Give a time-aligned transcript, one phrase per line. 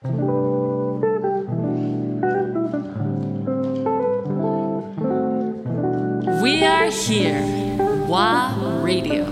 [0.00, 0.08] We
[6.62, 7.42] are here.
[8.06, 9.24] WA Radio.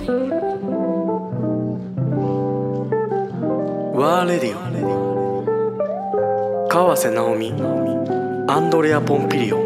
[3.95, 4.61] ワーレディオ
[6.69, 7.53] 川瀬直美
[8.49, 9.61] アンドレア・ポンピリオン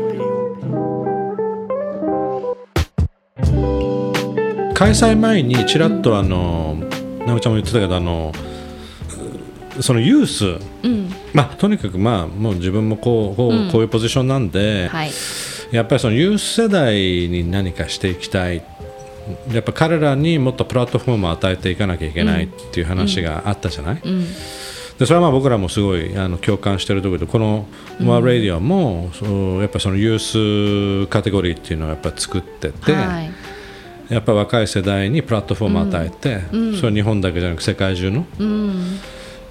[4.75, 6.75] 開催前にちらっとあの、
[7.27, 8.33] 直美ちゃんも言ってたけどあの
[9.81, 10.47] そのユース、
[10.83, 11.11] うん。
[11.33, 13.71] まあ、とにかくまあもう自分もこうこう,、うん。
[13.71, 15.11] こういうポジションなんで、はい。
[15.71, 16.95] やっぱりそのユース世代
[17.29, 18.63] に何かしていきたい。
[19.53, 24.25] やっぱ彼らにもっとプラットフォームを与えていかなきゃいけないっていう話があったじゃない、うん。
[24.99, 27.67] でそれはまあ僕らもすごいあの共感してるところでこの
[28.03, 33.31] 「ワーラディオも」そうやっぱそのユースカテゴリーっていうのをやっぱ作ってて、はい。
[34.13, 36.77] やっぱ若い世代にプラットフォームを与えて、うん。
[36.77, 38.99] それは日本だけじゃなく世界中のうん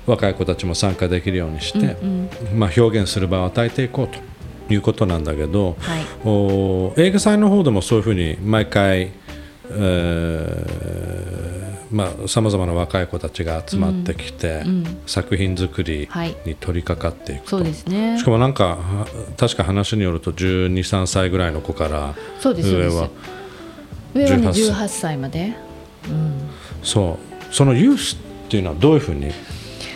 [0.10, 6.04] 若い子たちも参加できるようにして、うんまあ、表現する場を与えていこうということなんだけど、はい。
[6.26, 9.12] お映画祭の方でもそういうふうに毎回
[9.72, 11.40] えー
[11.92, 16.36] まあ、さまざまな若い子たちが集まってきて、うん作品作りはい。
[16.46, 18.18] に取り掛かっていくと、そうですね。
[18.20, 23.10] しかもなんかは確か話によると1 2 3歳ぐらいの子から上は上は
[24.14, 24.64] ね18歳。
[24.72, 25.54] 18歳まで。
[26.08, 26.50] うん。
[26.84, 27.18] そ
[27.52, 27.54] う。
[27.54, 29.32] そのユースっていうのはどういうふうに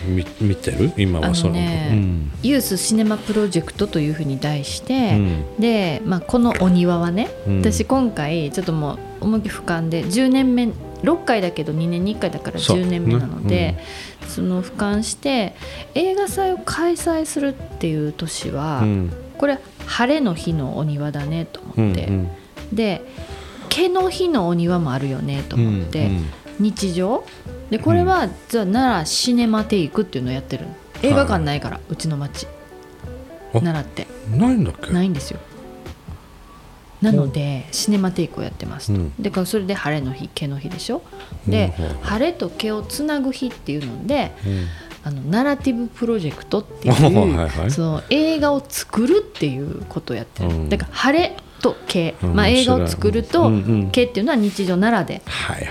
[0.06, 0.92] 見見てる？
[0.96, 2.32] 今あはそののね、うん。
[2.42, 5.56] ユースシネマプロジェクトというふうに題して、うん。
[5.58, 7.58] で、まあ、このお庭はね、うん。
[7.60, 10.64] 私今回ちょっともう思いっきり俯瞰で10年目
[11.02, 12.78] 6回だけど2年に1回だからそう。
[12.78, 13.76] 10年目なので
[14.28, 15.54] そ,、の俯瞰して
[15.94, 19.12] 映画祭を開催するっていう年は、うん。
[19.38, 22.10] これ晴れの日のお庭だねとうん思って、
[22.72, 23.02] で
[23.68, 26.26] 毛の日のお庭もあるよねと思って、うん。
[26.60, 27.24] 日常
[27.70, 30.66] でこれは、じゃあ奈良シネマテイクっていうのをやってる
[31.02, 32.46] 映画館ないから、うちの町。
[33.54, 34.06] あ奈良って。
[34.32, 34.90] うんないんだっけ？
[34.92, 35.40] ないんですよ。
[37.02, 39.12] なのでシネマテイクをやってますと、うん。
[39.18, 41.02] でそれで晴れの日毛の日でしょ？
[41.46, 44.66] で、うん晴れと毛をつなぐ日っていうのでうん。
[45.06, 47.70] あのナラティブプロジェクトってい はいうはい。
[47.70, 50.68] その映画を作るっていうことをやってる、うん。
[50.70, 53.50] だから晴れと毛、うんまあ、映画を作ると、
[53.90, 55.22] 毛っていうのは日常奈良で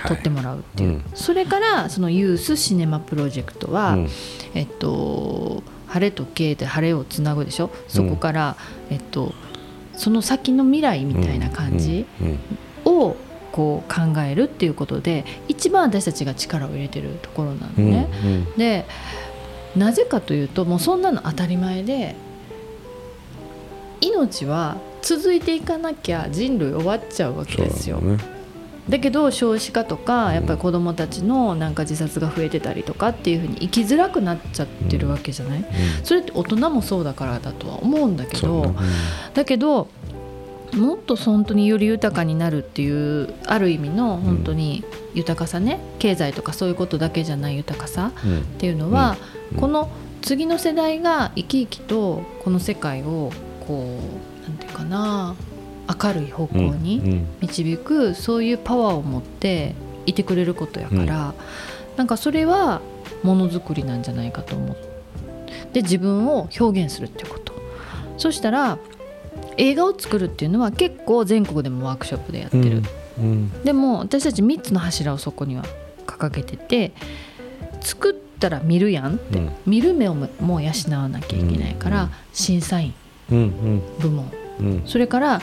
[0.08, 1.04] 撮ってもらうっていう、うん。
[1.14, 4.08] それからそのユースシネマプロジェクトは、うん。
[4.54, 7.70] えっと晴れと経で晴れをつなぐでしょ？
[7.86, 8.56] そこから、
[8.90, 9.32] えっと
[9.96, 12.38] その先の未来みたいな感じうん
[12.84, 13.14] を
[13.52, 18.08] こう考えるっていうことで一番私たちが力を入れてるところなのうんね。
[18.24, 18.52] うん。
[18.56, 18.84] で
[19.76, 22.16] なぜかというともうそんなの当たり前で
[24.00, 28.00] 命は続いていかなきゃ人類終わっちゃうわけですよ。
[28.00, 28.18] だね。
[28.88, 35.64] だけど少子化とかやっぱり子どもたちのなんか自殺が増えてたりとかっていうふうに生きづらくなっちゃってるわけじゃない、
[36.02, 38.74] それって大人もそうだからだとは思うんだけど、
[39.32, 39.88] だけど
[40.74, 44.84] もっと本当により豊かになるっていうある意味の本当に
[45.14, 48.40] 豊かさね経済とかそういうことだけじゃない豊かさうん。
[48.40, 49.16] っていうのは、
[49.52, 49.60] うん。
[49.60, 49.90] この
[50.20, 53.30] 次の世代が生き生きとこの世界を
[53.66, 53.98] こ
[54.30, 55.34] うなんていうかな
[56.02, 59.74] 明るい方向に、うん導くそういうパワーを持って
[60.06, 61.34] いてくれることやから、
[61.96, 62.80] なんかそれは
[63.22, 64.76] ものづくりなんじゃないかと思っ
[65.72, 67.54] て自分を表現するっていうこと。
[68.16, 68.78] そしたら
[69.56, 72.82] 映画を作るっていうのは結構全国でもワークショップでやってる、
[73.18, 75.64] うんでも私たち3つの柱をそこには
[76.06, 76.92] 掲げてて
[77.80, 79.52] 作ったら見るやんって、うん。
[79.66, 82.10] 見る目をももう養わなきゃいけないから、うん。
[82.32, 82.94] 審査員
[83.30, 83.82] うんうん。
[83.98, 84.30] 部門。
[84.60, 84.82] うん。
[84.86, 85.42] それから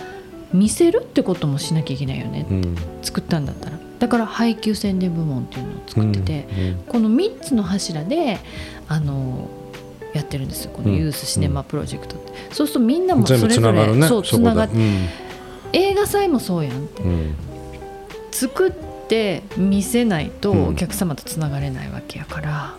[0.54, 2.46] 見せるってこともしなきゃいけないよね。
[2.50, 2.76] うん。
[3.02, 3.80] 作ったんだったら。
[4.00, 8.40] だから配給宣伝部門っていうのを作ってて、うんこの3つの柱で
[8.88, 9.48] あの
[10.14, 10.72] やってるんですよ。
[10.72, 15.08] このユースシネマプロジェクトって、そうするとみんなもそれぞれ、ながるねそうつながってうん。
[15.74, 17.04] 映画祭もそうやんって。
[17.04, 17.36] うん。
[18.32, 18.72] 作っ
[19.08, 20.68] て見せないとうん。
[20.70, 22.76] お客様とつながれないわけやから、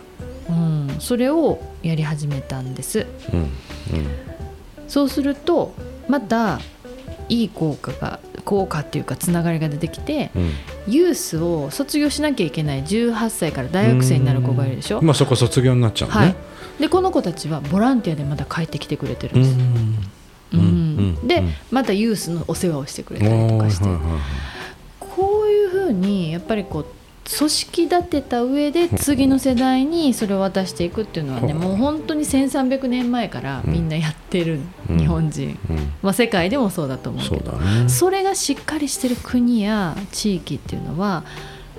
[0.49, 0.95] うん。
[0.99, 3.07] それをやり始めたんです。
[3.33, 3.49] うん
[4.93, 5.73] そうすると
[6.07, 6.59] また
[7.27, 10.51] いい効果が効果っていうかつながりが出てきてうん。
[10.85, 16.27] ユースを卒業しなきゃいけない18歳から大学生になる子がいるでしょ、まあそこ卒業になっちゃうはい。
[16.27, 16.35] ね、
[16.79, 21.27] でこの子たちはボランティアでまた帰ってきてくれてるうんです、ん。
[21.27, 21.53] で、うん。
[21.71, 23.85] またユースのお世話をしてくれたはいりとかして、
[24.99, 26.85] こういうふうにやっぱりこう
[27.37, 34.59] 組織立てた上で 次の世代にそれを渡していくっていうのはねもう本当に1300年前からみんなやってる
[34.89, 34.97] うん。
[34.99, 35.93] 日本人、うん。
[36.01, 37.51] まあ、世界でもそうだと思うけど。
[37.51, 37.89] だね。
[37.89, 41.23] それがしっかりしてる国や地域っていうのは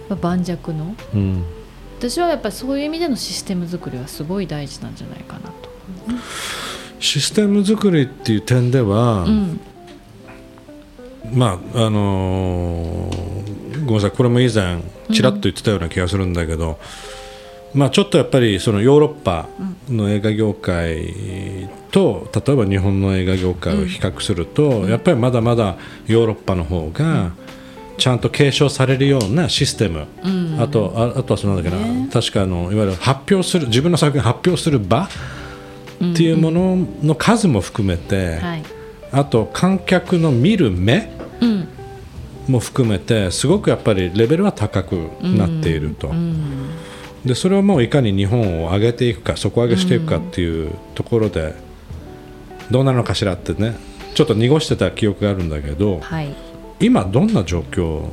[0.08, 1.44] まあ盤石のうん。
[1.98, 5.70] 私はやっぱりそういう意味でのシステム作りはすごい大事なんじゃないかなと。
[7.00, 9.60] システム作りっていう点では、うん
[11.34, 13.44] まああのー
[13.84, 14.80] ごめんなさいこれも以前
[15.12, 16.78] ちらっと言ってたような気がするんだけど、
[17.74, 19.46] まあ、ちょっとやっぱりそのヨーロッパ
[19.88, 25.76] の映画業界と例えば日本の映画業界を比較すると、やっぱりまだまだ
[26.06, 27.32] ヨーロッパの方が
[27.98, 30.06] ちゃんと継承されるようなシステム、
[30.58, 35.08] あとああとはそのなんだっけな、確かあのいわゆる発表する自分の作品を発表する場っ
[36.16, 38.62] ていうものの数も含めて、はい。
[39.12, 41.23] あと観客の見る目うん
[42.48, 46.12] も含めてすごくやっぱりレベルは高くなっていると、
[47.24, 51.54] でそれをもういかに日本を上げていくか底上げしていくかっていうところで
[52.70, 53.76] どうなるのかしらってね
[54.14, 56.34] ちょっと濁してた記憶があるんだけどはい。
[56.80, 58.12] 今どんな状況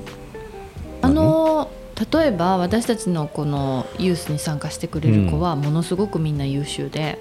[1.01, 1.69] あの
[2.11, 7.19] 例えば私たちのこのユースに参加してくれる子はものすごくみんな優秀で、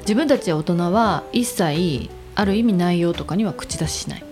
[0.00, 4.22] 自分たち大人は一切ある意味内容とかには口出ししない。
[4.22, 4.31] うん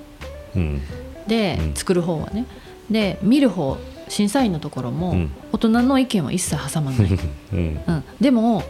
[1.26, 1.75] で、うん。
[1.75, 2.47] 作る方はね。
[2.91, 5.31] で見る方審査員のところもうん。
[5.52, 7.19] 大人の意見は一切挟まない、
[7.52, 7.81] うん。
[7.87, 8.62] うん、でも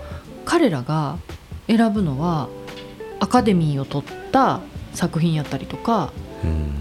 [0.45, 1.17] 彼らが
[1.67, 2.49] 選ぶのは
[3.21, 4.61] アカデミーを取った
[4.93, 6.13] 作品やったりとか
[6.45, 6.75] うん。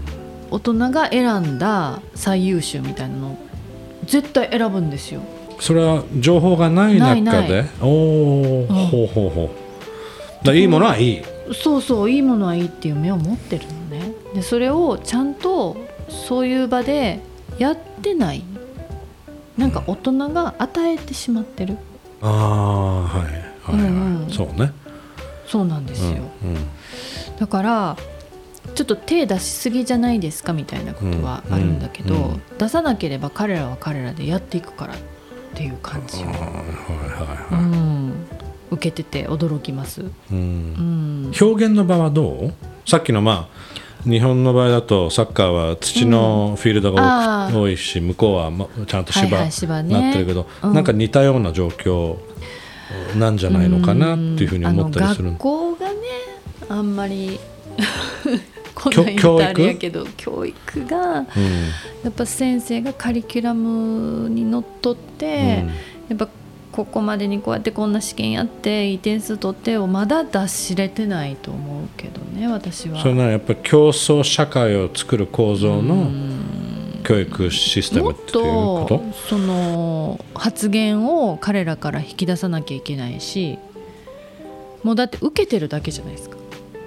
[0.50, 3.38] 大人が選んだ最優秀みたいなの
[4.04, 5.20] 絶対選ぶんですよ。
[5.60, 7.14] それは情報がない中
[7.46, 7.62] で？
[7.62, 8.76] ないおお、うん。
[8.86, 9.54] ほうほうほ
[10.42, 10.46] う。
[10.46, 11.22] だいいものはいい。
[11.54, 15.76] そうそういいものはいいっていう目を持ってるのねでそれをちゃんと
[16.08, 17.20] そういう場で
[17.58, 18.42] やってない。
[19.58, 21.76] なんか大人が与えてしまってる。
[22.22, 23.32] ああはいはい
[23.76, 24.30] はい、うんうん。
[24.30, 24.72] そうね。
[25.46, 26.56] そうなんですよ、うん
[27.38, 27.96] だから
[28.74, 32.22] ちょっと手出しすぎじゃないですかみたいなことはあるんだけど、うん。
[32.22, 34.98] うん出さなければ彼らは彼らでやっていくからっ
[35.54, 38.12] ていう感じを、はいはいうはい、ん、
[38.70, 40.36] 受けてて驚きます、うん。
[40.36, 42.52] うん、表現の場はどう？
[42.86, 43.70] さっきのまあ
[44.04, 50.00] 日本の場合だとサッカーは土のフィールドが多いし向こうはまちゃんと芝はいはい芝ね。
[50.00, 50.72] なってるけど、うん。
[50.72, 52.16] なんか似たような状況
[53.16, 55.30] なんじゃないのかなっていうふうに思ったりする。
[55.30, 55.94] 学校がね
[56.68, 57.38] あんまり
[58.74, 60.86] こんなん言ったらあれやけど教育？
[60.86, 61.24] がうん。
[61.24, 61.26] や
[62.08, 65.64] っぱ先生がカリキュラムにのっとって、
[66.08, 66.28] やっぱ
[66.84, 73.00] ここまでにこうやってこんな試験やっていい点数取ってをまだ出しれてないと思うけどね私は。
[73.02, 76.10] それならやっぱり競争社会を作る構造の
[77.04, 78.98] 教育システムっていうこと？
[78.98, 83.58] とその発言を彼らから引き出さなきゃいけないし
[84.82, 86.38] もうだって受けてるだけじゃないですか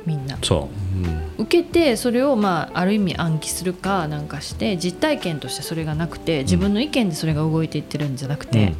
[0.06, 0.38] みんな。
[0.42, 1.44] そう、うん。
[1.46, 8.74] 受けてそれをまあある意味暗記するかなんかして実体験としてそれがなくて自分の意見でそれが動いていってるんじゃなくて、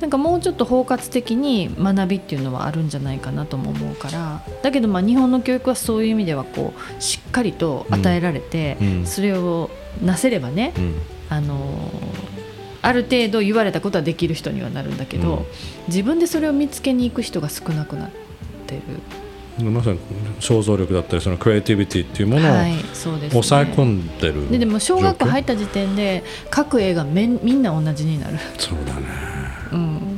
[0.00, 9.06] なんかもうちょっと包括的に学びっていうのはあるんじゃないかなとも思うからだけどまあ日本の教育はそういう意味ではこうしっかりと与えられて、うん。
[9.06, 9.70] それを
[10.02, 10.94] なせればね、うん。
[11.28, 12.40] あのー
[12.82, 15.46] ある程度言われたことはできる人にはなるんだけど、うん。
[15.88, 18.10] 自分でそれを見つけに行く人が少なくなっ
[18.66, 18.82] てる、
[19.58, 19.98] うん、まさに
[20.38, 22.52] 想像力だったりそのクリエイティビティっていうものを
[23.30, 29.00] 抑え込んでるででも小学校入っった時点で各映画めんみんな同じになる、そうだね。
[29.00, 29.29] うん、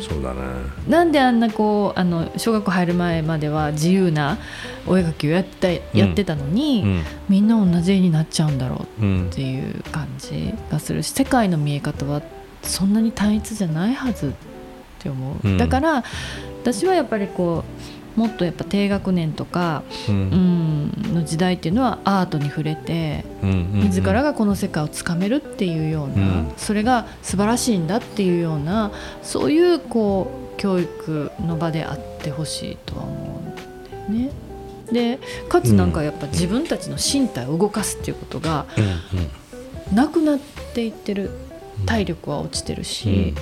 [0.02, 0.40] そうだね。
[0.88, 4.38] なんであんなこうあの小学校入る前までは自由な
[4.86, 12.20] お絵描きをやったやってたのに、うんみんな同じ絵になっちゃうんだろううんっていう感じがするし世界の見え方は
[12.62, 14.32] そんなに単一じゃないはずっ
[14.98, 15.56] て思う、うん。
[15.56, 16.04] だから
[16.62, 26.52] 私はやっぱりこうもっとやっぱ低学年とか、ううんん、の時代っていうのはアートに触れてうん自らがこの世界をつかめるっていうような、うん。
[26.56, 28.90] それが素晴らしいんだっていうような
[29.22, 33.42] そういうこう教育の場であってほしいとは思
[34.08, 34.30] うんだよね。
[34.92, 38.66] でかつなんかやっぱ自分たちの身体を動かすっていうことが
[39.90, 40.38] うんなくなっ
[40.74, 41.30] ていってる。
[41.86, 43.34] 体力は落ちてるし、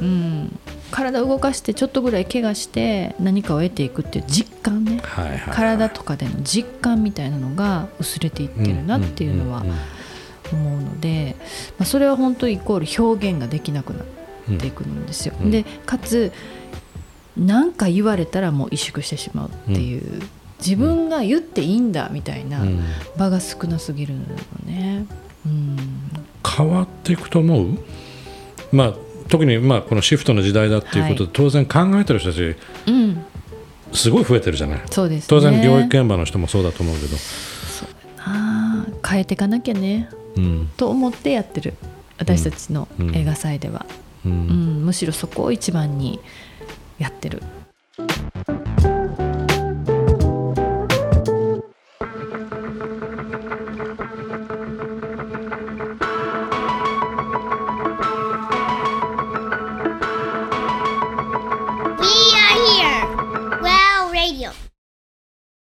[0.00, 0.58] うん
[0.90, 5.00] 体を動かしてちょっとぐらい怪我して何かを得ていくっていう実感ね。
[5.02, 5.54] はいはいはい。
[5.54, 9.72] 体とかでの実感みたいなのが薄れていってるなっていうのはんん
[10.52, 11.36] 思うので、
[11.78, 14.00] まあ、それは本当イコール表現ができなくな
[14.54, 15.34] っていくんですよ。
[15.40, 15.50] うん。
[15.50, 16.32] でかつ
[17.36, 20.22] 何か言われたらもう萎縮してしまうっていう、
[20.58, 22.80] 自分が言っていいんだみたいなうん。
[23.16, 24.20] 場が少なすぎるの
[24.66, 25.06] ね。
[25.44, 25.76] うん。
[26.46, 27.78] 変わっていくと思う？
[28.70, 28.94] まあ
[29.28, 33.24] 特にまあこのシフトの時代だっていうことで、当然考えてる人たちうん、
[33.92, 34.82] すごい増えてるじゃない？
[34.90, 35.26] そうですね。
[35.28, 37.16] 当然療育現場の人もそうだと思うけど、
[38.18, 40.08] あー変えていかなきゃね。
[40.36, 40.70] うん。
[40.76, 41.74] と思ってやってる。
[42.18, 43.14] 私たちのうん。
[43.16, 43.86] 映画祭では、
[44.24, 44.86] ううんん。
[44.86, 46.20] むしろそこを一番に
[46.98, 47.42] やってる